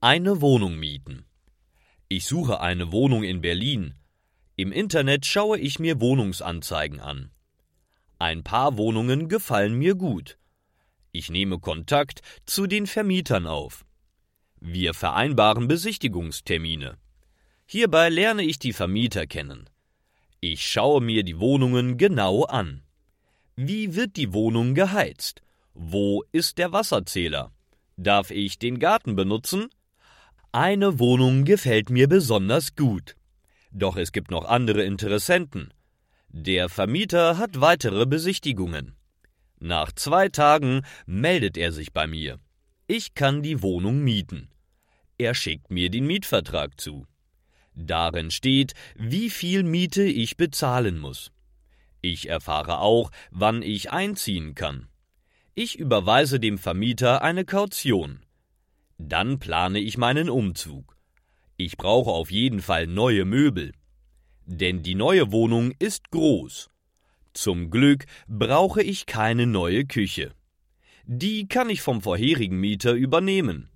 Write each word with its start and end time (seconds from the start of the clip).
Eine 0.00 0.40
Wohnung 0.40 0.78
mieten. 0.78 1.24
Ich 2.06 2.26
suche 2.26 2.60
eine 2.60 2.92
Wohnung 2.92 3.24
in 3.24 3.40
Berlin. 3.40 3.94
Im 4.54 4.70
Internet 4.70 5.26
schaue 5.26 5.58
ich 5.58 5.80
mir 5.80 6.00
Wohnungsanzeigen 6.00 7.00
an. 7.00 7.32
Ein 8.20 8.44
paar 8.44 8.78
Wohnungen 8.78 9.28
gefallen 9.28 9.74
mir 9.74 9.96
gut. 9.96 10.38
Ich 11.10 11.30
nehme 11.30 11.58
Kontakt 11.58 12.20
zu 12.46 12.68
den 12.68 12.86
Vermietern 12.86 13.48
auf. 13.48 13.84
Wir 14.60 14.94
vereinbaren 14.94 15.66
Besichtigungstermine. 15.66 16.96
Hierbei 17.66 18.08
lerne 18.08 18.44
ich 18.44 18.60
die 18.60 18.72
Vermieter 18.72 19.26
kennen. 19.26 19.68
Ich 20.38 20.64
schaue 20.64 21.00
mir 21.00 21.24
die 21.24 21.40
Wohnungen 21.40 21.98
genau 21.98 22.44
an. 22.44 22.84
Wie 23.56 23.96
wird 23.96 24.14
die 24.14 24.32
Wohnung 24.32 24.76
geheizt? 24.76 25.42
Wo 25.74 26.22
ist 26.30 26.58
der 26.58 26.70
Wasserzähler? 26.70 27.50
Darf 27.96 28.30
ich 28.30 28.60
den 28.60 28.78
Garten 28.78 29.16
benutzen? 29.16 29.68
Eine 30.52 30.98
Wohnung 30.98 31.44
gefällt 31.44 31.90
mir 31.90 32.08
besonders 32.08 32.74
gut. 32.74 33.16
Doch 33.70 33.96
es 33.96 34.12
gibt 34.12 34.30
noch 34.30 34.46
andere 34.46 34.82
Interessenten. 34.82 35.74
Der 36.28 36.70
Vermieter 36.70 37.36
hat 37.36 37.60
weitere 37.60 38.06
Besichtigungen. 38.06 38.96
Nach 39.60 39.92
zwei 39.92 40.30
Tagen 40.30 40.82
meldet 41.04 41.58
er 41.58 41.70
sich 41.72 41.92
bei 41.92 42.06
mir. 42.06 42.38
Ich 42.86 43.12
kann 43.12 43.42
die 43.42 43.60
Wohnung 43.60 44.02
mieten. 44.02 44.48
Er 45.18 45.34
schickt 45.34 45.70
mir 45.70 45.90
den 45.90 46.06
Mietvertrag 46.06 46.80
zu. 46.80 47.06
Darin 47.74 48.30
steht, 48.30 48.72
wie 48.96 49.28
viel 49.28 49.62
Miete 49.62 50.04
ich 50.04 50.38
bezahlen 50.38 50.98
muss. 50.98 51.30
Ich 52.00 52.28
erfahre 52.28 52.78
auch, 52.78 53.10
wann 53.30 53.60
ich 53.60 53.90
einziehen 53.90 54.54
kann. 54.54 54.88
Ich 55.54 55.78
überweise 55.78 56.40
dem 56.40 56.56
Vermieter 56.56 57.20
eine 57.20 57.44
Kaution. 57.44 58.20
Dann 58.98 59.38
plane 59.38 59.78
ich 59.78 59.96
meinen 59.96 60.28
Umzug. 60.28 60.96
Ich 61.56 61.76
brauche 61.76 62.10
auf 62.10 62.30
jeden 62.30 62.60
Fall 62.60 62.86
neue 62.86 63.24
Möbel. 63.24 63.72
Denn 64.44 64.82
die 64.82 64.94
neue 64.94 65.32
Wohnung 65.32 65.72
ist 65.78 66.10
groß. 66.10 66.70
Zum 67.32 67.70
Glück 67.70 68.06
brauche 68.26 68.82
ich 68.82 69.06
keine 69.06 69.46
neue 69.46 69.84
Küche. 69.86 70.32
Die 71.04 71.48
kann 71.48 71.70
ich 71.70 71.80
vom 71.80 72.02
vorherigen 72.02 72.58
Mieter 72.58 72.92
übernehmen. 72.92 73.70